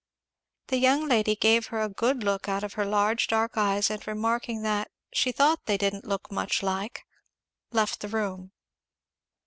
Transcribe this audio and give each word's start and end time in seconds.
The 0.69 0.77
young 0.79 1.07
lady 1.07 1.35
gave 1.35 1.67
her 1.67 1.79
a 1.79 1.87
good 1.87 2.23
look 2.23 2.49
out 2.49 2.63
of 2.63 2.73
her 2.73 2.85
large 2.85 3.27
dark 3.27 3.55
eyes, 3.55 3.91
and 3.91 4.07
remarking 4.07 4.63
that 4.63 4.89
"she 5.13 5.31
thought 5.31 5.67
they 5.67 5.77
didn't 5.77 6.05
look 6.07 6.31
much 6.31 6.63
like," 6.63 7.05
left 7.71 7.99
the 7.99 8.07
room. 8.07 8.51